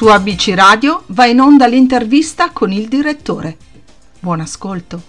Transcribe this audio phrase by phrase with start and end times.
[0.00, 3.58] Su ABC Radio va in onda l'intervista con il direttore.
[4.18, 5.02] Buon ascolto.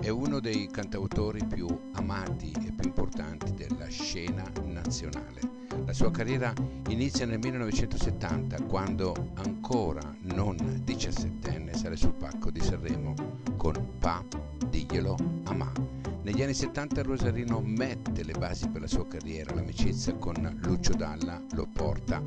[0.00, 5.40] È uno dei cantautori più amati e più importanti della scena nazionale.
[5.84, 6.54] La sua carriera
[7.00, 10.02] inizia nel 1970 quando ancora
[10.34, 13.14] non diciassettenne sale sul palco di Sanremo
[13.56, 14.22] con Pa,
[14.68, 15.72] diglielo a Ma.
[16.20, 21.40] Negli anni 70 Rosarino mette le basi per la sua carriera, l'amicizia con Lucio Dalla
[21.52, 22.22] lo porta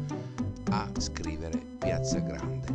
[0.72, 2.66] a scrivere Piazza Grande.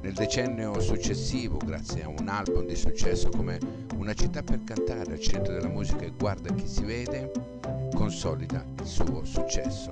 [0.00, 3.58] Nel decennio successivo, grazie a un album di successo come
[3.96, 7.55] Una città per cantare al centro della musica e Guarda chi si vede,
[7.96, 9.90] consolida il suo successo.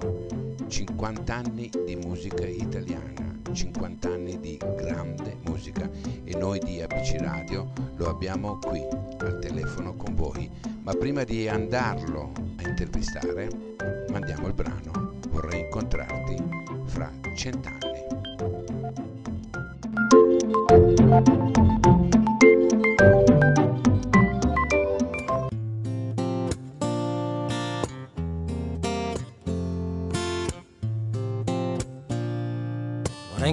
[0.69, 5.91] 50 anni di musica italiana, 50 anni di grande musica
[6.23, 8.87] e noi di ABC Radio lo abbiamo qui
[9.19, 10.51] al telefono con voi.
[10.83, 13.49] Ma prima di andarlo a intervistare,
[14.11, 16.37] mandiamo il brano Vorrei incontrarti
[16.85, 18.05] fra cent'anni.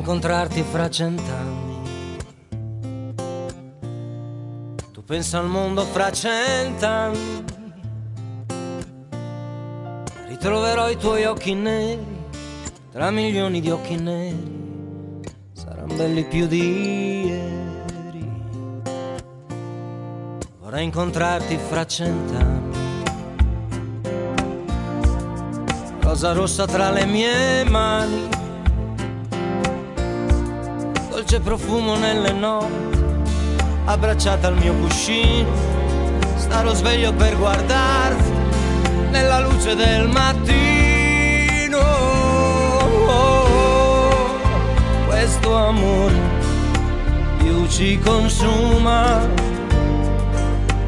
[0.02, 1.78] Incontrarti fra cent'anni.
[4.92, 7.44] Tu pensa al mondo fra cent'anni.
[10.28, 12.04] Ritroverò i tuoi occhi neri
[12.92, 15.20] tra milioni di occhi neri.
[15.54, 18.42] Saranno belli più di ieri.
[20.60, 22.80] Vorrei incontrarti fra cent'anni.
[26.00, 28.41] Rosa rossa tra le mie mani
[31.32, 33.00] dolce profumo nelle notti,
[33.86, 35.47] abbracciata al mio cuscino,
[36.36, 38.31] starò sveglio per guardarti
[39.12, 41.80] nella luce del mattino.
[45.06, 46.16] Questo amore
[47.38, 49.25] più ci consuma,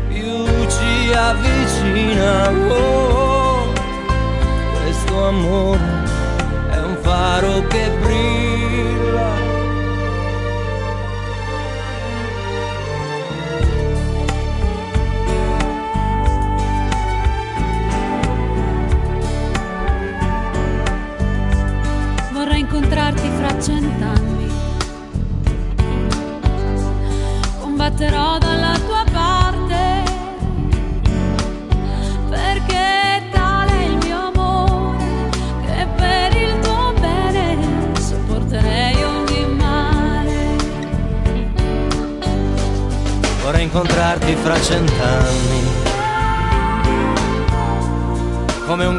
[0.10, 2.52] più ci avvicina.
[4.82, 5.80] Questo amore
[6.72, 8.43] è un faro che brilla.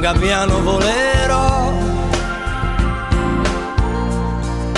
[0.05, 1.73] Gabbiano volerò.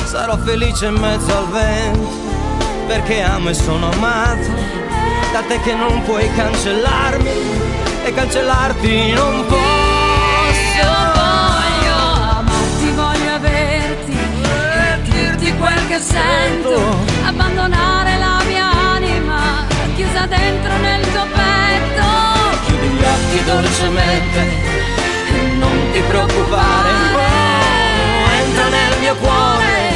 [0.04, 2.08] Sarò felice in mezzo al vento,
[2.86, 4.50] perché amo e sono amato.
[5.32, 7.30] Da te che non puoi cancellarmi
[8.04, 10.90] e cancellarti non Io posso.
[11.18, 11.96] voglio
[12.38, 19.66] amarti, voglio averti e dirti quel che sento, abbandonare la mia anima
[19.96, 22.04] chiusa dentro nel tuo petto.
[22.64, 24.75] Chiudi gli occhi dolcemente
[25.96, 26.90] ti preoccupare.
[27.14, 29.94] Oh, entra nel mio cuore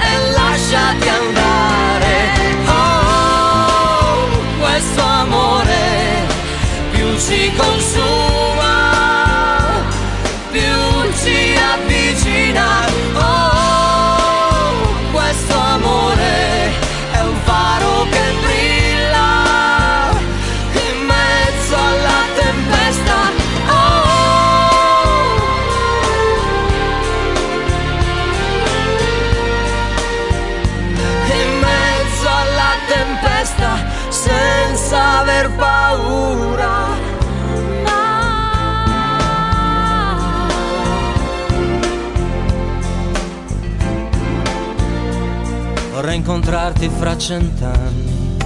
[0.00, 2.14] e lasciati andare.
[2.66, 4.28] Oh,
[4.58, 6.26] questo amore
[6.92, 8.72] più ci consuma,
[10.50, 13.12] più ci avvicina.
[46.14, 48.36] Incontrarti fra cent'anni.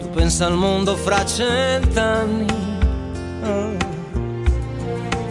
[0.00, 2.46] Tu pensa al mondo fra cent'anni.
[3.42, 3.70] Ah.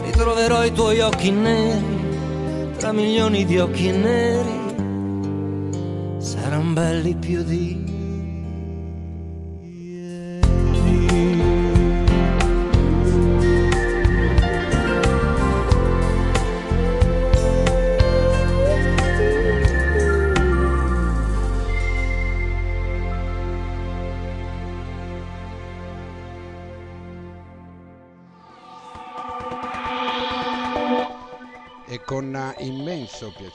[0.03, 4.63] Ritroverò i tuoi occhi neri tra milioni di occhi neri.
[6.17, 7.94] Saranno belli più di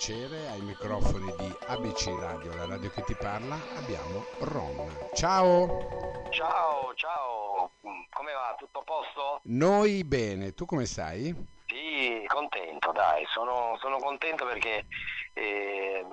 [0.00, 5.10] piacere ai microfoni di ABC Radio, la radio che ti parla, abbiamo Ron.
[5.12, 6.24] Ciao!
[6.30, 8.54] Ciao, ciao, come va?
[8.56, 9.40] Tutto a posto?
[9.42, 11.34] Noi bene, tu come stai?
[11.66, 14.86] Sì, contento, dai, sono, sono contento perché
[15.34, 16.06] eh,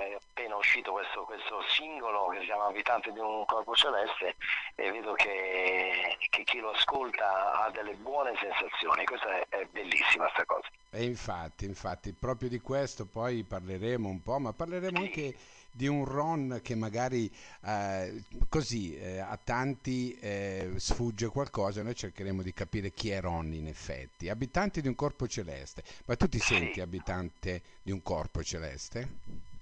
[0.47, 4.35] appena uscito questo, questo, singolo che si chiama Abitante di un corpo celeste
[4.75, 10.23] e vedo che, che chi lo ascolta ha delle buone sensazioni, questa è, è bellissima
[10.25, 10.67] questa cosa.
[10.89, 15.03] E infatti, infatti, proprio di questo poi parleremo un po', ma parleremo Sì.
[15.03, 15.35] anche
[15.71, 17.29] di un Ron che magari
[17.65, 23.53] eh, così eh, a tanti eh, sfugge qualcosa, noi cercheremo di capire chi è Ron
[23.53, 24.29] in effetti.
[24.29, 26.55] Abitanti di un corpo celeste, ma tu ti Sì.
[26.55, 29.55] senti abitante di un corpo celeste?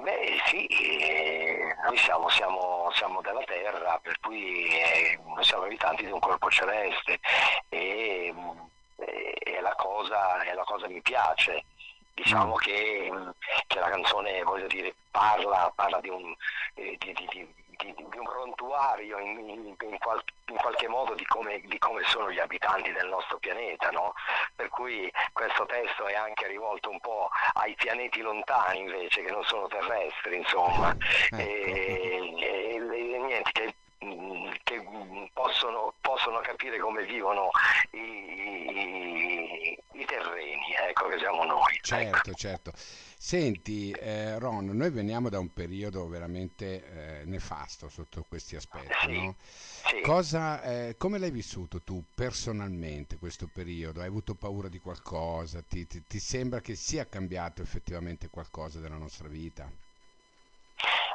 [0.00, 6.04] Beh sì, eh, noi siamo, siamo- siamo della Terra, per cui eh, noi siamo abitanti
[6.04, 7.18] di un corpo celeste
[7.68, 8.58] e, mm,
[8.96, 11.64] e la, cosa, la cosa mi piace.
[12.14, 12.58] Diciamo Mm.
[12.58, 13.12] che,
[13.66, 16.32] che la canzone voglio dire, parla, parla di, un,
[16.74, 21.24] eh, di- di- di- di- un prontuario in, in- in qual- in qualche modo di
[21.26, 24.14] come, di come sono gli abitanti del nostro pianeta, no?
[24.56, 29.44] Per cui questo testo è anche rivolto un po' ai pianeti lontani invece, che non
[29.44, 30.94] sono terrestri, insomma.
[31.30, 31.36] Ecco.
[31.36, 33.74] E, e- e niente, che,
[34.64, 34.86] che,
[35.32, 37.50] possono, possono capire come vivono
[37.90, 41.57] i, i- i terreni, ecco che siamo noi.
[41.86, 42.18] Ecco.
[42.20, 42.72] Certo, certo.
[43.18, 49.12] Senti, eh, Ron, noi veniamo da un periodo veramente eh, nefasto sotto questi aspetti, Sì,
[49.12, 49.36] no?
[49.86, 50.00] sì.
[50.00, 54.00] Cosa, eh, come l'hai vissuto tu personalmente questo periodo?
[54.00, 55.62] Hai avuto paura di qualcosa?
[55.62, 59.70] Ti, ti- ti sembra che sia cambiato effettivamente qualcosa della nostra vita?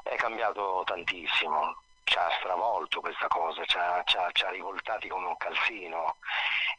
[0.03, 5.07] È cambiato tantissimo, ci ha stravolto questa cosa, ci ha, ci ha- ci ha rivoltati
[5.07, 6.17] come un calzino.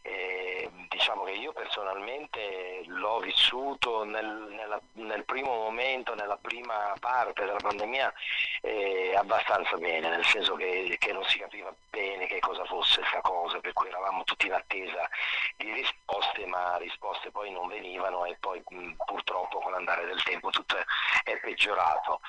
[0.06, 7.44] E diciamo che io personalmente l'ho vissuto nel, nella- nel primo momento, nella prima parte
[7.44, 8.12] della pandemia,
[8.60, 13.20] eh, abbastanza bene, nel senso che, che non si capiva bene che cosa fosse questa
[13.22, 15.08] cosa, per cui eravamo tutti in attesa
[15.56, 18.62] di risposte, ma risposte poi non venivano e poi
[19.06, 20.76] purtroppo con l'andare del tempo tutto
[21.24, 22.20] è, peggiorato.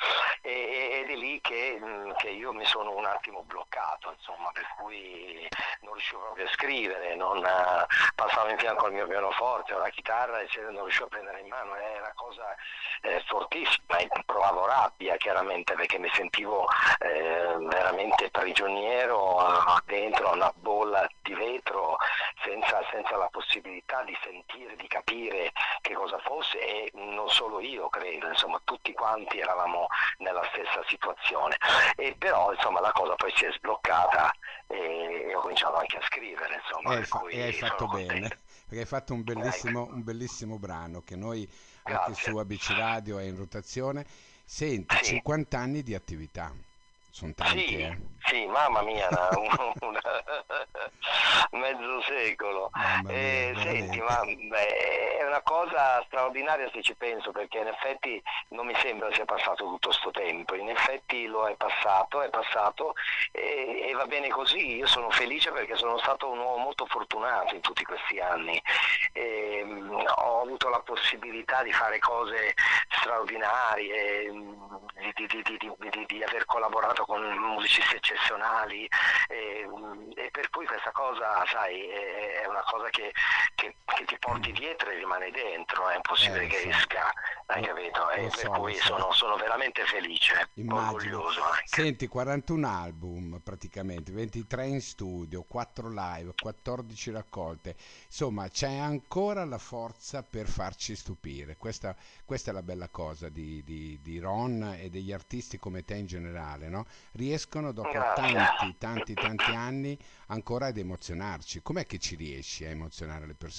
[0.42, 1.80] E- ed è lì che,
[2.18, 5.48] che io mi sono un attimo bloccato, insomma, per cui
[5.82, 7.86] non riuscivo proprio a scrivere, non, eh,
[8.16, 11.48] passavo in fianco al mio pianoforte o alla chitarra e non riuscivo a prendere in
[11.48, 12.56] mano, è una cosa
[13.02, 16.68] eh, fortissima, e provavo rabbia chiaramente perché mi sentivo
[17.00, 21.98] eh, veramente prigioniero eh, dentro una bolla di vetro
[22.46, 25.52] senza, senza la possibilità di sentire, di capire
[25.82, 29.88] che cosa fosse e non solo io credo, insomma tutti quanti eravamo
[30.20, 31.58] nella stessa situazione
[31.96, 34.32] e però insomma la cosa poi si è sbloccata
[34.68, 38.14] e ho cominciato anche a scrivere insomma E fa- e hai fatto contento.
[38.14, 38.28] bene,
[38.66, 41.42] perché hai fatto un bellissimo, un bellissimo brano che noi
[41.84, 42.32] anche Grazie.
[42.32, 44.06] su ABC Radio è in rotazione.
[44.48, 45.04] Senti, Sì.
[45.16, 46.54] 50 anni di attività,
[47.10, 47.98] sono tanti, Sì, eh?
[48.26, 50.24] Sì, mamma mia, una- una-
[51.52, 52.70] mezzo secolo.
[52.74, 57.68] Mamma mia, Eh, senti, ma beh, è una cosa straordinaria se ci penso, perché in
[57.68, 62.30] effetti non mi sembra sia passato tutto sto tempo, in effetti lo è passato, è
[62.30, 62.94] passato
[63.32, 67.56] e, e va bene così, io sono felice perché sono stato un uomo molto fortunato
[67.56, 68.62] in tutti questi anni,
[69.14, 72.54] Ehm, ho avuto la possibilità di fare cose
[72.90, 78.14] straordinarie, di, di- di- di- di- di aver collaborato con musicisti eccezionali
[79.28, 83.12] e, mm, e per cui questa cosa, sai, è, è una cosa che,
[83.66, 86.70] che- che ti porti dietro e rimane dentro, è impossibile Eh, che sì.
[86.70, 87.12] esca,
[87.48, 88.10] hai Lo- capito?
[88.12, 88.82] E per so, cui so.
[88.86, 91.18] sono, sono veramente felice, Immagino.
[91.20, 91.64] orgoglioso anche.
[91.66, 97.76] Senti, 41 album praticamente, 23 in studio, 4 live, 14 raccolte.
[98.06, 101.58] Insomma, c'è ancora la forza per farci stupire.
[101.58, 101.96] Questa,
[102.26, 106.06] questa è la bella cosa di, di- di Ron e degli artisti come te in
[106.06, 106.86] generale, no?
[107.14, 108.14] Riescono dopo Grazie.
[108.14, 111.62] tanti, tanti, tanti anni ancora ad emozionarci.
[111.62, 113.54] Com'è che ci riesci a emozionare le persone?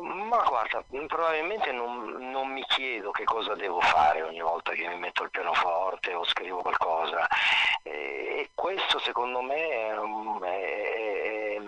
[0.00, 4.96] Ma guarda, probabilmente non, non mi chiedo che cosa devo fare ogni volta che mi
[4.96, 7.26] metto al pianoforte o scrivo qualcosa.
[7.82, 9.94] E, questo secondo me è,
[10.40, 11.60] è-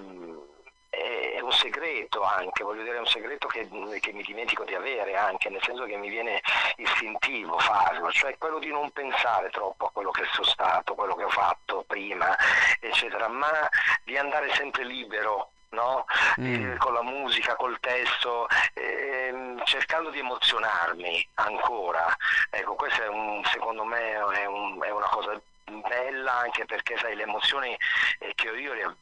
[0.91, 3.69] è- è un segreto anche, voglio dire, è un segreto che,
[4.01, 6.41] che mi dimentico di avere anche, nel senso che mi viene
[6.77, 11.25] istintivo farlo, cioè quello di non pensare troppo a quello che sono stato, quello che
[11.25, 12.37] ho fatto prima,
[12.81, 13.69] eccetera, ma
[14.05, 15.51] di andare sempre libero.
[15.73, 16.05] No?
[16.41, 16.73] Mm.
[16.73, 22.15] Eh, con la musica, col testo, ehm, cercando di emozionarmi ancora.
[22.51, 25.41] Ecco, questo è un, secondo me è, un- è una cosa
[25.89, 27.75] bella anche perché sai, le emozioni
[28.19, 28.97] eh, che ho io le,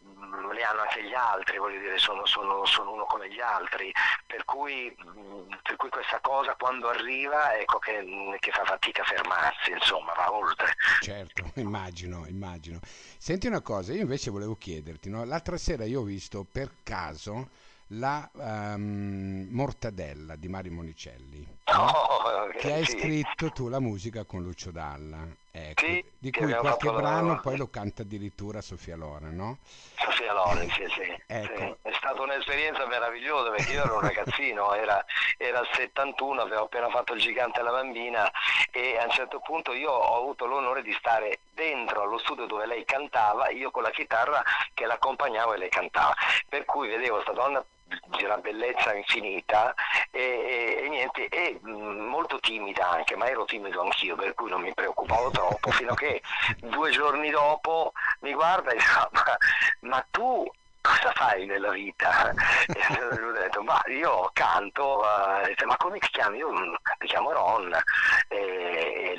[0.52, 3.92] le hanno anche gli altri, voglio dire, sono, sono, sono uno come gli altri,
[4.26, 4.94] per cui,
[5.62, 8.04] per cui, questa cosa quando arriva ecco che,
[8.38, 10.74] che, fa fatica a fermarsi, insomma, va oltre.
[11.00, 12.78] Certo, immagino, immagino.
[12.82, 15.24] Senti una cosa, io invece volevo chiederti, no?
[15.24, 17.48] l'altra sera io ho visto per caso
[17.94, 22.98] la um, Mortadella di Mario Monicelli, oh, che hai sì.
[22.98, 27.36] scritto tu la musica con Lucio Dalla, ecco, sì, di cui qualche brano la...
[27.36, 29.58] poi lo canta addirittura Sofia Loren, no?
[29.96, 31.78] Sofia Loren, sì, sì, ecco.
[31.82, 31.88] sì.
[31.88, 35.04] È stata un'esperienza meravigliosa perché io ero un ragazzino, era,
[35.36, 38.30] era il 71, avevo appena fatto il gigante alla bambina
[38.70, 42.66] e a un certo punto io ho avuto l'onore di stare dentro allo studio dove
[42.66, 44.42] lei cantava, io con la chitarra
[44.72, 46.14] che l'accompagnavo e lei cantava.
[46.48, 47.64] Per cui vedevo questa donna
[48.16, 49.74] di una bellezza infinita
[50.10, 54.60] e, e, niente, e mh, molto timida anche, ma ero timido anch'io, per cui non
[54.60, 56.22] mi preoccupavo troppo, fino a che
[56.60, 59.36] due giorni dopo mi guarda e dice, ma,
[59.80, 60.48] ma tu
[60.80, 62.32] cosa fai nella vita?
[62.70, 65.02] E ho detto, ma io canto,
[65.44, 66.38] detto, ma come ti chiami?
[66.38, 67.72] Io mi chiamo Ron
[68.28, 69.09] e,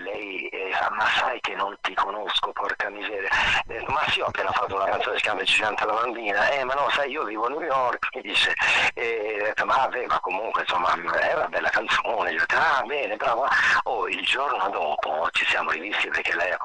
[0.89, 3.29] ma sai che non ti conosco, porca miseria.
[3.65, 6.63] Detto, ma sì, ho appena fatto una canzone che si chiama Gigante alla bambina, eh
[6.63, 8.53] ma no, sai, io vivo a New York, mi dice,
[8.93, 12.83] e ho detto, ma, ma comunque insomma è una bella canzone, io ho detto, ah
[12.85, 13.47] bene, bravo.
[13.83, 16.57] Oh, il giorno dopo ci siamo rivisti perché lei ha,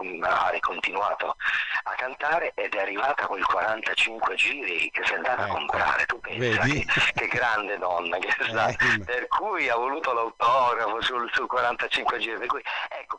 [0.60, 1.36] continuato
[1.84, 5.52] a cantare ed è arrivata con i 45 giri che si è andata ecco.
[5.52, 9.76] a comprare, tu pensa che, che, grande donna che è stata, eh, per cui ha
[9.76, 12.62] voluto l'autografo sul, sul 45 giri, per cui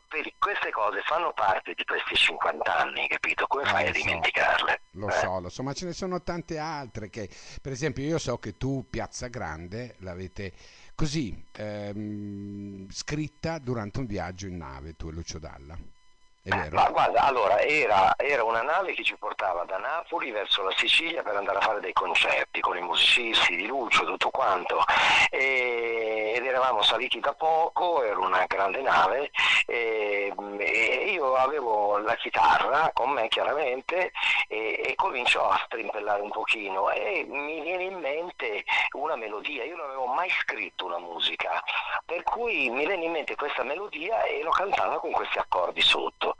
[0.08, 3.46] per queste cose fanno parte di questi 50 anni, capito?
[3.46, 4.80] Come fai eh, a dimenticarle?
[4.92, 5.12] Lo eh?
[5.12, 7.28] so, lo so, ma ce ne sono tante altre che,
[7.60, 10.52] per esempio, io so che tu Piazza Grande l'avete
[10.94, 15.78] così ehm, scritta durante un viaggio in nave, tu e Lucio Dalla.
[16.48, 16.76] È vero?
[16.76, 21.22] Ma guarda, allora era, era, una nave che ci portava da Napoli verso la Sicilia
[21.22, 24.82] per andare a fare dei concerti con i musicisti di Lucio, tutto quanto.
[25.30, 29.30] E, ed eravamo saliti da poco, era una grande nave
[29.66, 34.12] e, e io avevo la chitarra con me chiaramente
[34.48, 39.76] e, e comincio a strimpellare un pochino e mi viene in mente una melodia, io
[39.76, 41.62] non avevo mai scritto una musica,
[42.06, 46.36] per cui mi viene in mente questa melodia e l'ho cantata con questi accordi sotto.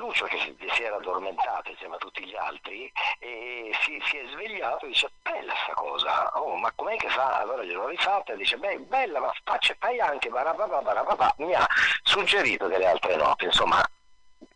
[0.00, 4.86] Lucio che si era addormentato insieme a tutti gli altri e si, si è svegliato
[4.86, 7.40] e dice bella sta cosa, oh, ma com'è che fa?
[7.40, 11.66] Allora gliel'ho rifatta e dice beh bella ma faccia fai anche mi ha
[12.02, 13.84] suggerito delle altre note, insomma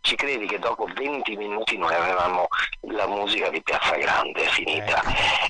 [0.05, 2.47] ci credi che dopo 20 minuti noi avevamo
[2.83, 5.01] la musica di Piazza Grande finita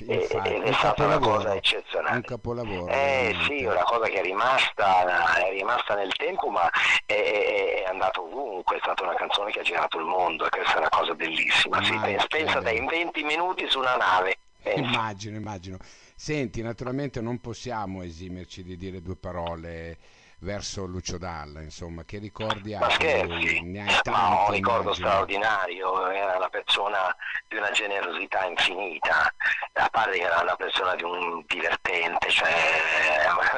[0.07, 2.15] eh, infatti, ed è stata una cosa eccezionale.
[2.15, 2.87] Un capolavoro.
[2.87, 6.69] Eh sì, una cosa che è rimasta, è rimasta nel tempo ma
[7.05, 10.75] è, è andata ovunque, è stata una canzone che ha girato il mondo e questa
[10.75, 11.83] è una cosa bellissima.
[11.83, 14.37] Sì, pensa, pensa dai, in 20 minuti su una nave.
[14.63, 14.79] Pensa.
[14.79, 15.77] Immagino, immagino.
[16.15, 19.97] Senti, naturalmente non possiamo esimerci di dire due parole
[20.45, 22.79] verso Lucio Dalla, insomma, che ricordi hai?
[22.79, 25.07] Ma scherzi, ne hai tanti, ma ho un ricordo immagino.
[25.07, 27.15] straordinario, era una persona
[27.47, 29.33] di una generosità infinita,
[29.73, 32.53] a parte che era una persona di un divertente, cioè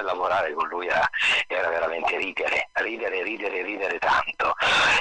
[0.01, 1.08] lavorare con lui era,
[1.48, 4.56] era veramente ridere, ridere, ridere, ridere tanto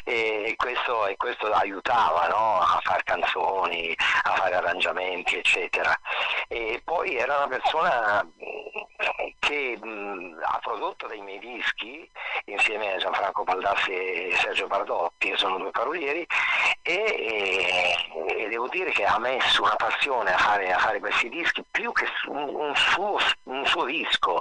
[0.05, 2.61] e questo, e questo aiutava no?
[2.61, 5.97] a fare canzoni, a fare arrangiamenti, eccetera.
[6.49, 8.27] E poi era una persona
[9.39, 9.79] che
[10.57, 12.09] ha prodotto dei miei dischi
[12.47, 16.27] insieme a Gianfranco Baldassi e Sergio Bardotti, sono due parolieri,
[16.83, 21.29] e, e, e, devo dire che ha messo una passione a fare, a fare questi
[21.29, 24.41] dischi più che un, un, suo, un, suo, disco.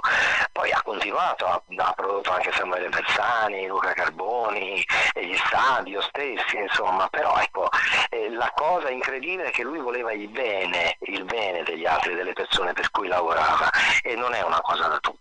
[0.52, 7.08] Poi ha continuato, ha, ha prodotto anche Samuele Bersani, Luca Carboni, gli Stadio stessi, insomma,
[7.08, 7.68] però ecco,
[8.08, 12.32] eh, la cosa incredibile è che lui voleva il bene, il bene degli altri, delle
[12.32, 13.68] persone per cui lavorava
[14.02, 15.15] e non è una cosa da tutti.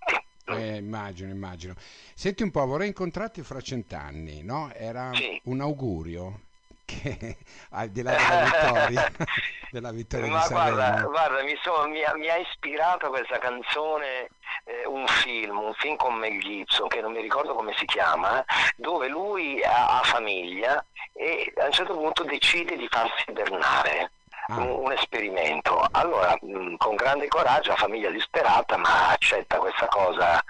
[0.65, 1.75] Eh, immagino, immagino.
[2.13, 4.71] Senti un po', vorrei incontrarti fra cent'anni, no?
[4.73, 5.39] Era sì.
[5.45, 6.39] un augurio
[6.85, 7.37] che
[7.71, 9.11] al di là della vittoria,
[9.71, 14.29] della vittoria Ma di guarda, guarda mi, so, mi, ha, mi, ha, ispirato questa canzone
[14.63, 18.43] eh, un film, un film con Mel Gibson che non mi ricordo come si chiama,
[18.75, 24.11] dove lui ha, ha famiglia e a un certo punto decide di farsi ibernare
[24.47, 24.63] ah.
[24.63, 25.85] un, esperimento.
[25.91, 30.43] Allora, mm, con grande coraggio, la famiglia disperata, ma accetta questa cosa,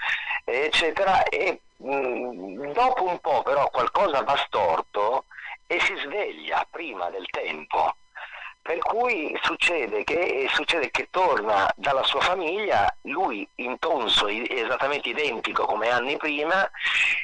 [0.43, 5.25] eccetera, e mm, dopo un po' però qualcosa va storto
[5.67, 7.95] e si sveglia prima del tempo.
[8.65, 15.91] Per cui succede che, succede che, torna dalla sua famiglia, lui intonso, esattamente identico come
[15.91, 16.67] anni prima,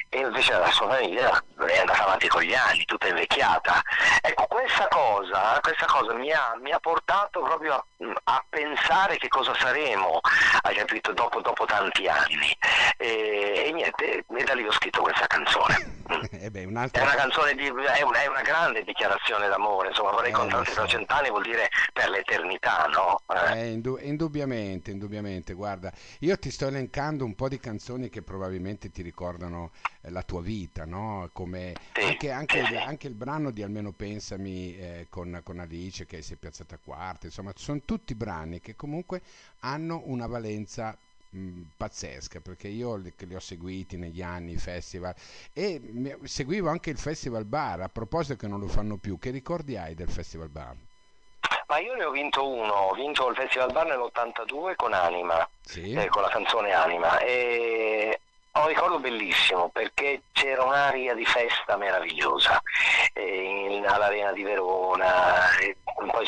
[0.08, 3.82] e invece la sua famiglia è andata avanti con gli anni, tutta invecchiata.
[4.20, 7.84] Ecco, questa cosa, questa cosa mi, ha, mi ha portato proprio a,
[8.22, 10.20] a, pensare che cosa saremo,
[10.60, 12.56] hai capito, dopo, dopo tanti anni.
[12.98, 16.00] E, e, niente, e da lì ho scritto questa canzone.
[16.30, 20.28] eh beh, è una canzone di, è, una, è, una, grande dichiarazione d'amore, insomma vorrei
[20.28, 20.88] eh, incontrarti tra so.
[20.88, 23.20] cent'anni vuol dire per l'eternità, no?
[23.34, 23.60] Eh.
[23.60, 28.90] eh indu- indubbiamente, indubbiamente, guarda, io ti sto elencando un po' di canzoni che probabilmente
[28.90, 29.70] ti ricordano
[30.02, 31.30] eh, la tua vita, no?
[31.32, 36.04] Come sì, anche, anche, sì, anche, il brano di Almeno Pensami eh, con, con, Alice
[36.04, 39.22] che si è piazzata quarta, insomma sono tutti brani che comunque
[39.60, 40.96] hanno una valenza
[41.32, 45.14] mh, pazzesca perché io li, li, ho seguiti negli anni, i festival
[45.52, 49.30] e mi, seguivo anche il Festival Bar, a proposito che non lo fanno più, che
[49.30, 50.74] ricordi hai del Festival Bar?
[51.68, 55.92] Ma io ne ho vinto uno, ho vinto il Festival Bar nell'82 con Anima, sì.
[55.92, 58.20] eh, con la canzone Anima e
[58.54, 62.62] ho un ricordo bellissimo perché c'era un'aria di festa meravigliosa
[63.14, 65.81] eh, in, all'Arena di Verona, e poi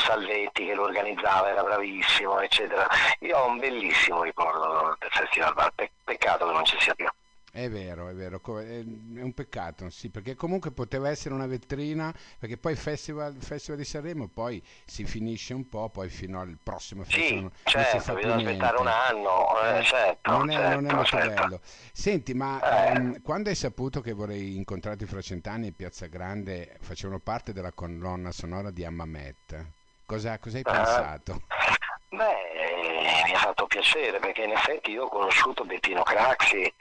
[0.05, 2.87] Salvetti che lo organizzava era bravissimo, eccetera.
[3.19, 7.07] Io ho un bellissimo ricordo del Festival Bar, Pe- peccato che non ci sia più.
[7.55, 12.57] È vero, è vero, è un peccato, sì, perché comunque poteva essere una vetrina, perché
[12.57, 17.05] poi il festival, festival di Sanremo poi si finisce un po', poi fino al prossimo
[17.05, 21.09] festival sì, certo, bisogna aspettare un anno, eh, certo, non, è, certo, non è molto
[21.09, 21.41] certo.
[21.41, 21.61] bello.
[21.93, 22.89] Senti, ma eh.
[22.89, 27.71] ehm, quando hai saputo che vorrei incontrarti fra cent'anni in Piazza Grande, facevano parte della
[27.71, 29.65] colonna sonora di Ammamet,
[30.05, 30.71] cosa, cosa hai eh.
[30.71, 31.41] pensato?
[32.15, 36.73] Beh, mi ha fatto piacere perché in effetti io ho conosciuto Bettino Craxi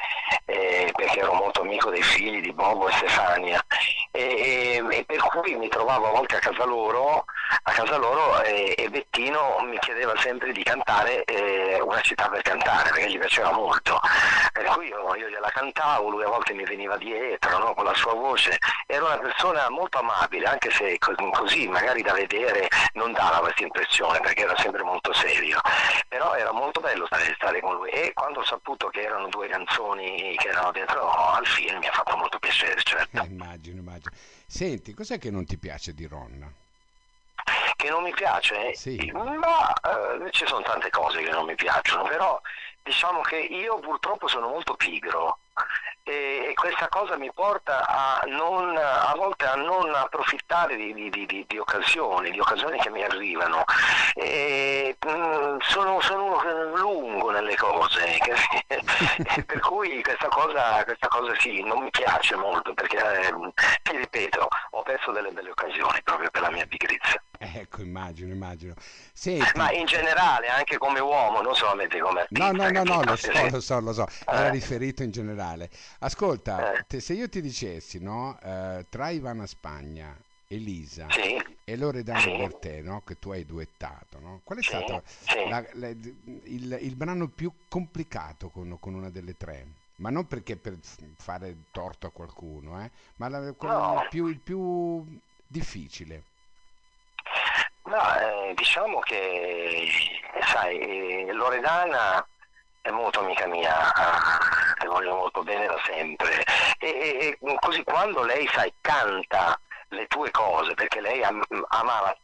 [0.45, 3.65] eh, perché ero molto amico dei figli di Bobo e Stefania
[4.17, 7.25] e, e, e, per cui mi trovavo a volte a casa loro,
[7.65, 12.43] a casa loro e, e, Bettino mi chiedeva sempre di cantare eh, una città per
[12.43, 14.01] cantare perché gli piaceva molto.
[14.53, 17.95] Per cui io, io gliela cantavo, lui a volte mi veniva dietro no, con la
[17.95, 18.57] sua voce.
[18.87, 24.21] Era una persona molto amabile anche se così magari da vedere non dava questa impressione
[24.21, 25.59] perché era sempre molto serio.
[26.07, 27.91] Però era molto bello stare, stare con lui.
[27.91, 31.93] E quando ho saputo che erano due canzoni che erano dentro al film mi ha
[31.93, 33.21] fatto molto piacere certo.
[33.21, 34.04] Eh, immagino immagino
[34.47, 36.53] Senti, cos'è che non ti piace di Ron?
[37.77, 38.75] Che non mi piace?
[38.75, 39.11] Sì.
[39.13, 42.41] Ma eh, ci sono tante cose che non mi piacciono, però
[42.83, 45.39] diciamo che io purtroppo sono molto pigro
[46.07, 51.45] e, questa cosa mi porta a, non, a volte a non approfittare di, di, di,
[51.49, 53.65] di occasioni, di occasioni che mi arrivano.
[54.13, 58.19] E, mh, mm, sono, sono, lungo nelle cose,
[59.47, 63.33] per cui questa cosa, questa cosa sì, non mi piace molto perché, eh,
[63.83, 67.23] ti ripeto, ho perso delle belle occasioni proprio per la mia pigrizia.
[67.39, 68.75] Ecco, immagino, immagino.
[69.13, 72.51] Senti, Ma in generale, anche come uomo, non solamente come artista.
[72.51, 74.51] No, no, no, no lo so, lo so, lo so, era eh.
[74.51, 75.71] riferito in generale.
[76.01, 76.85] Ascolta, eh.
[76.87, 80.17] te, se io ti dicessi, no, eh, tra Ivana Spagna,
[80.55, 81.37] Elisa sì.
[81.65, 82.37] e Loredana sì.
[82.37, 84.41] Bertè, no, che tu hai duettato, no?
[84.45, 84.69] qual è sì.
[84.69, 85.03] stato
[85.49, 89.67] la, la, il, il, brano più complicato con, con, una delle tre?
[89.97, 90.77] Ma non perché per
[91.17, 94.07] fare torto a qualcuno, eh, ma la, no.
[94.11, 95.05] più, il più
[95.47, 96.23] difficile.
[97.85, 99.87] No, eh, diciamo che,
[100.41, 102.27] sai, eh, Loredana
[102.81, 103.93] è molto amica mia,
[104.83, 106.43] le voglio molto bene da sempre.
[106.79, 109.59] E, e, così quando lei, sai, canta
[109.95, 112.15] le tue cose, perché lei am- amava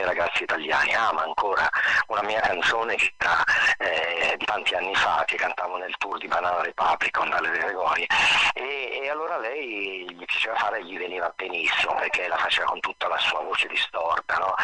[0.00, 1.68] i ragazzi italiani, ama ancora
[2.08, 3.42] una mia canzone che era
[3.78, 8.06] eh, di tanti anni fa, che cantavo nel tour di Banana Republic con Dalle Gregori,
[8.54, 12.80] e, e, allora lei gli piaceva fare e gli veniva benissimo, perché la faceva con
[12.80, 14.54] tutta la sua voce distorta, no?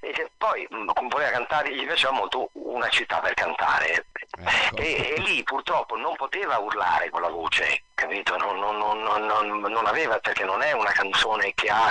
[0.00, 4.80] E poi mh, voleva cantare, gli piaceva molto una città per cantare, ecco.
[4.80, 8.36] e, e lì purtroppo non poteva urlare con la voce, capito?
[8.36, 11.90] Non, non, non, non, aveva perché non è una canzone che ha,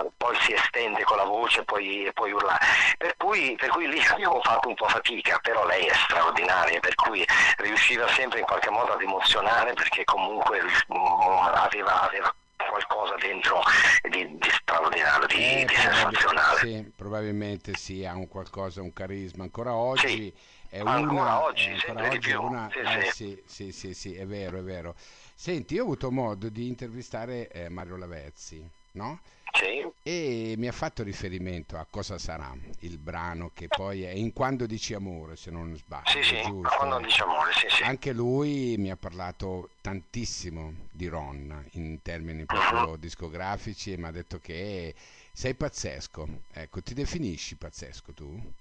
[0.00, 2.58] uh, poi si estende con la voce e poi, poi urla.
[2.96, 6.94] Per cui, per cui, lì abbiamo fatto un po' fatica, però lei è straordinaria, per
[6.94, 7.26] cui
[7.58, 12.34] riusciva sempre in qualche modo ad emozionare perché comunque uh, aveva, aveva
[12.76, 13.62] qualcosa dentro
[14.10, 16.58] di, di straordinario, di, eh, di sensazionale.
[16.58, 19.44] Sì, probabilmente sì, ha un qualcosa, un carisma.
[19.44, 20.34] Ancora oggi sì,
[20.68, 23.42] è ancora una, oggi, ancora oggi è una, sì, eh, sì.
[23.46, 24.94] sì, sì, sì, è vero, è vero.
[25.34, 29.20] Senti, io ho avuto modo di intervistare eh, Mario Lavezzi, no?
[29.56, 29.84] Sì.
[30.02, 34.66] E mi ha fatto riferimento a cosa sarà il brano che poi è in quando
[34.66, 36.10] dici amore, se non sbaglio.
[36.10, 36.76] Sì, sì, giusto?
[36.76, 37.82] quando dici amore, sì, sì.
[37.82, 42.96] Anche lui mi ha parlato tantissimo di Ron in termini proprio uh-huh.
[42.96, 44.94] discografici e mi ha detto che
[45.32, 46.28] sei pazzesco.
[46.52, 48.52] Ecco, ti definisci pazzesco tu?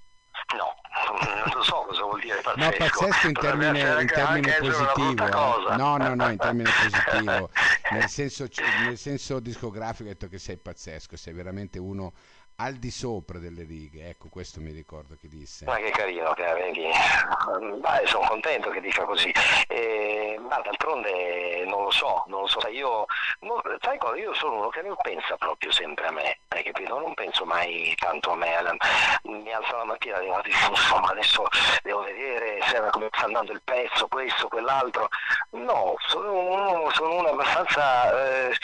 [1.19, 2.69] No, non so cosa vuol dire pazzesco.
[2.69, 5.25] No, pazzesco in termine, in termine positivo.
[5.25, 5.75] Eh.
[5.75, 7.49] No, no, no, in termine positivo.
[7.91, 8.47] nel, senso,
[8.83, 12.13] nel senso discografico hai detto che sei pazzesco, sei veramente uno
[12.57, 15.65] al di sopra delle righe, ecco questo mi ricordo che disse.
[15.65, 16.85] Ma che carino che vedi,
[17.81, 19.31] Beh, sono contento che dica così,
[19.67, 23.05] e, ma d'altronde non lo so, non lo so, io,
[23.39, 26.97] non, sai cosa, io sono uno che non pensa proprio sempre a me, hai capito?
[26.97, 28.77] Non penso mai tanto a me,
[29.23, 31.45] mi alzo la mattina e dico insomma adesso
[31.83, 35.09] devo vedere se, come sta andando il pezzo, questo, quell'altro,
[35.51, 38.55] no, sono uno, sono uno abbastanza eh,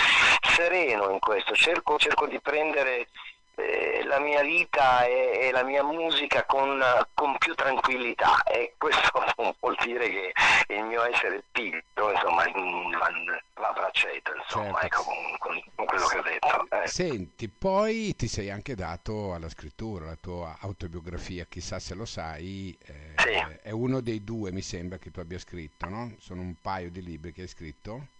[0.42, 3.08] sereno in questo, cerco, cerco di prendere
[3.56, 6.82] eh, la mia vita e, e, la mia musica con,
[7.14, 9.12] con, più tranquillità e questo
[9.60, 10.34] vuol dire che
[10.74, 14.86] il mio essere pigro insomma va, a braccetto insomma certo.
[14.86, 15.04] ecco,
[15.40, 16.88] con, con, quello che ho detto eh.
[16.88, 22.78] senti poi ti sei anche dato alla scrittura la tua autobiografia chissà se lo sai
[22.86, 23.58] eh, sì.
[23.62, 26.16] è uno dei due mi sembra che tu abbia scritto no?
[26.20, 28.20] sono un paio di libri che hai scritto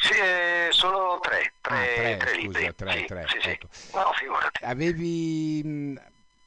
[0.00, 2.74] sì, eh, sono tre, tre, ah, tre, tre scusa, libri.
[2.74, 3.66] Tre, sì, tre, sì, ecco.
[3.70, 3.88] sì.
[3.94, 4.64] No, figurati.
[4.64, 6.00] Avevi mh,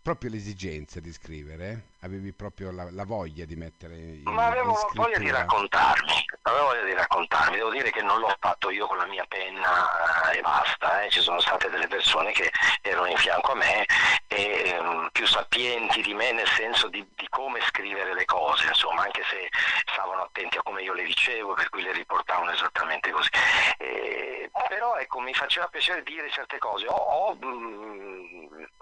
[0.06, 1.94] proprio l'esigenza di scrivere?
[2.02, 6.66] Avevi proprio la, la voglia di mettere in Ma avevo in voglia di raccontarmi, avevo
[6.66, 10.38] voglia di raccontarmi, devo dire che non l'ho fatto io con la mia penna eh,
[10.38, 11.10] e basta, eh.
[11.10, 12.52] ci sono state delle persone che
[12.84, 13.86] erano in fianco a me
[14.28, 19.04] e um, più sapienti di me nel senso di, di, come scrivere le cose, insomma,
[19.06, 19.50] anche se
[19.92, 22.75] stavano attenti a come io le dicevo, per cui le riportavano esattamente
[23.12, 23.30] così.
[23.78, 26.88] E, però ecco, mi faceva piacere dire certe cose.
[26.88, 28.26] Ho, ho mh,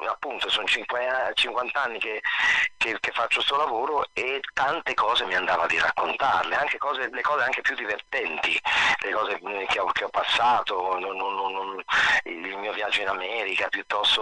[0.07, 2.21] appunto, sono 50 anni che,
[2.77, 7.21] che, che faccio questo lavoro e tante cose mi andava di raccontarle, anche cose, le
[7.21, 8.59] cose anche più divertenti,
[8.99, 11.83] le cose che ho, che ho passato, non, non, non,
[12.25, 14.21] il mio viaggio in America piuttosto,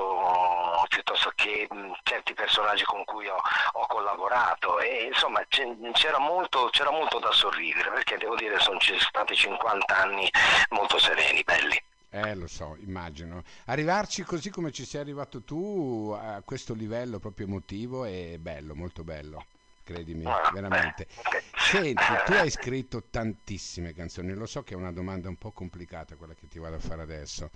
[1.02, 1.68] piuttosto che
[2.04, 3.36] certi personaggi con cui ho,
[3.74, 9.36] ho collaborato e insomma c'era molto, c'era molto da sorridere perché devo dire sono stati
[9.36, 10.30] 50 anni
[10.70, 11.82] molto sereni, belli.
[12.14, 13.44] Eh, lo so, immagino.
[13.66, 19.04] Arrivarci così come ci sei arrivato tu a questo livello proprio emotivo è bello, molto
[19.04, 19.46] bello,
[19.84, 21.08] credimi, veramente.
[21.56, 26.16] Senti, tu hai scritto tantissime canzoni, lo so che è una domanda un po' complicata
[26.16, 27.50] quella che ti vado a fare adesso.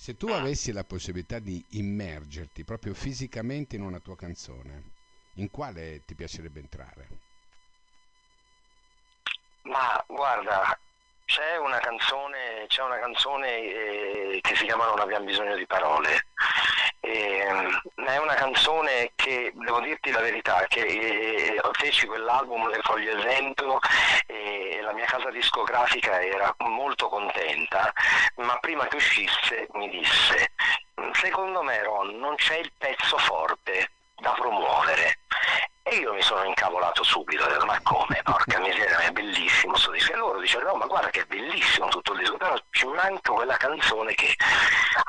[0.00, 4.82] Se tu avessi la possibilità di immergerti proprio fisicamente in una tua canzone,
[5.34, 7.08] in quale ti piacerebbe entrare?
[9.62, 10.78] Ma guarda,
[11.24, 16.26] c'è una canzone, c'è una canzone eh, che si chiama Non abbiamo bisogno di parole.
[17.00, 17.44] Eh,
[17.96, 23.80] è una canzone che, devo dirti la verità, che eh, feci quell'album del Foglio Esento
[24.26, 24.37] e
[24.88, 27.92] la mia casa discografica era molto contenta,
[28.36, 30.52] ma prima che uscisse mi disse,
[31.12, 35.18] secondo me Ron non c'è il pezzo forte da promuovere
[35.82, 39.90] e io mi sono incavolato subito, ho detto ma come, porca miseria, è bellissimo sto
[39.90, 40.12] disco.
[40.12, 43.32] E loro dicevano no ma guarda che è bellissimo tutto il disco, però ci manca
[43.32, 44.34] quella canzone che...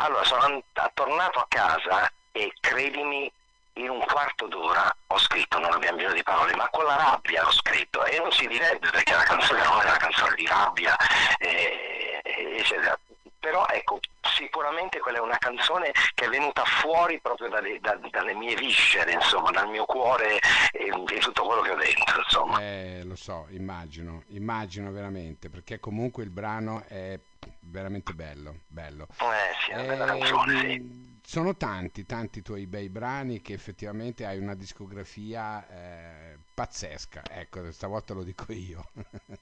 [0.02, 0.62] Allora sono
[0.94, 3.32] tornato a casa e credimi
[3.80, 7.46] in un quarto d'ora ho scritto, non abbiamo bisogno di parole, ma con la rabbia
[7.46, 10.96] ho scritto e non si direbbe perché la canzone non è una canzone di rabbia,
[11.38, 12.22] eh,
[12.58, 12.98] eccetera
[13.40, 18.34] però ecco, sicuramente quella è una canzone che è venuta fuori proprio dalle, da, dalle
[18.34, 20.40] mie viscere, insomma, dal mio cuore
[20.72, 22.62] e, e, tutto quello che ho dentro, insomma.
[22.62, 27.18] Eh, lo so, immagino, immagino veramente, perché comunque il brano è
[27.62, 29.08] veramente bello, bello.
[29.20, 33.54] Eh sì, è una bella eh, canzone, sì sono tanti, tanti tuoi bei brani che
[33.54, 37.24] effettivamente hai una discografia eh, pazzesca.
[37.30, 38.90] Ecco, stavolta lo dico io.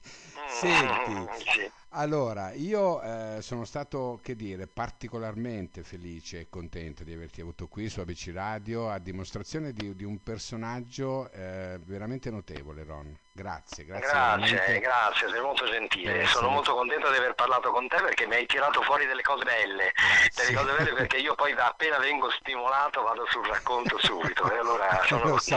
[0.60, 1.70] Senti, mm, sì.
[1.90, 7.88] Allora, io eh, sono stato, che dire, particolarmente felice e contento di averti avuto qui
[7.88, 13.16] su ABC Radio a dimostrazione di, di un personaggio eh, veramente notevole, Ron.
[13.38, 14.08] Grazie, grazie.
[14.08, 16.26] Grazie, grazie, sei molto gentile.
[16.26, 19.44] Sono molto contento di aver parlato con te perché mi hai tirato fuori delle cose
[19.44, 19.92] belle.
[19.94, 20.44] Grazie.
[20.44, 24.52] Delle cose belle perché io poi appena vengo stimolato vado sul racconto subito.
[24.52, 25.56] E allora sono lo so,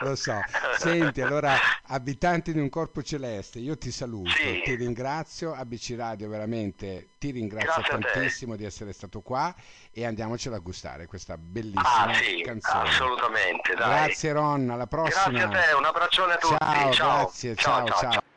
[0.00, 0.40] lo so.
[0.78, 1.54] Senti, allora,
[1.88, 4.62] abitanti di un corpo celeste, io ti saluto, sì.
[4.64, 5.52] ti ringrazio.
[5.68, 9.54] ABC Radio veramente ti ringrazio grazie tantissimo di essere stato qua
[9.92, 12.88] e andiamocela a gustare questa bellissima ah, sì, canzone.
[12.88, 14.06] Assolutamente, dai.
[14.06, 15.38] Grazie Ron, alla prossima.
[15.38, 16.56] Grazie a te, un abbraccione a tutti.
[16.58, 17.22] Ciao, ciao.
[17.22, 17.86] grazie, ciao.
[17.86, 17.86] ciao.
[17.86, 18.10] ciao.
[18.12, 18.27] ciao.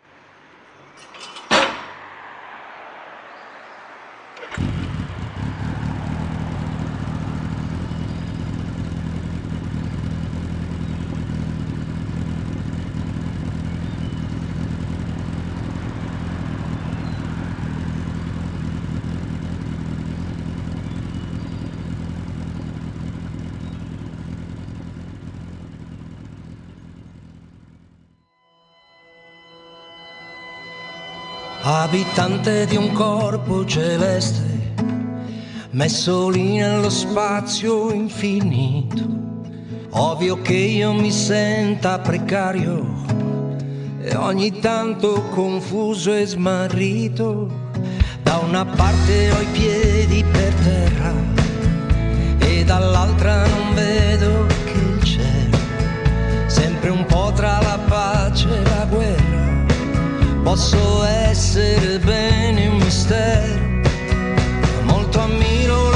[31.92, 34.72] Abitante di un corpo celeste,
[35.72, 39.04] messo lì nello spazio infinito.
[39.90, 43.04] Ovvio che io mi senta precario
[44.00, 47.52] e ogni tanto confuso e smarrito.
[48.24, 51.14] Da una parte ho i piedi per terra
[52.40, 55.58] e dall'altra non vedo che il cielo,
[56.48, 59.41] sempre un po' tra la pace e la guerra
[60.44, 63.60] Posso essere bene un mistero,
[64.84, 65.91] molto ammiro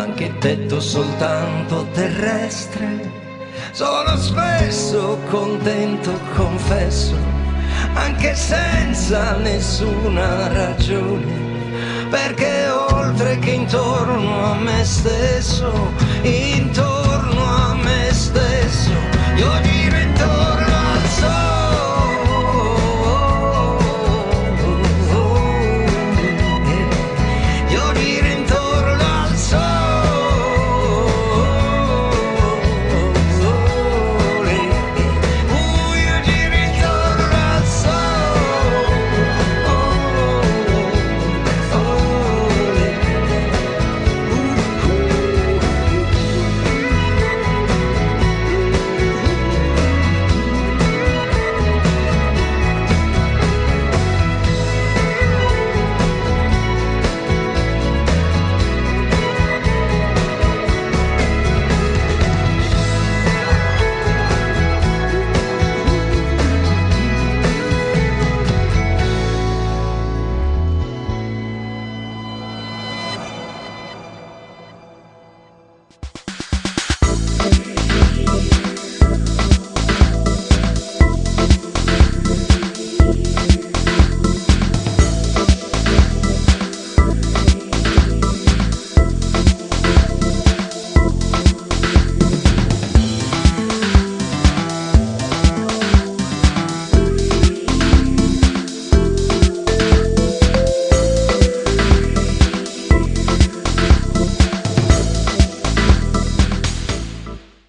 [0.00, 3.18] anche banchettetto soltanto terrestre.
[3.72, 7.14] Sono spesso contento, confesso,
[7.94, 11.26] anche senza nessuna ragione,
[12.08, 18.92] perché oltre che intorno a me stesso, intorno a me stesso,
[19.36, 20.59] io divento